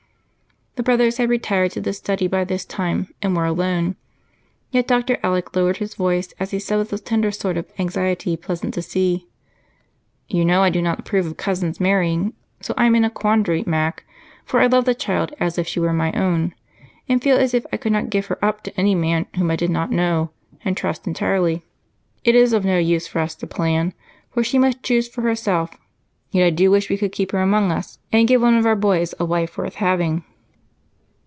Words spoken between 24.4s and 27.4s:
she must choose for herself yet I do wish we could keep